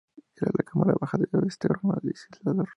[0.39, 2.69] Era la Cámara baja de este órgano legislador.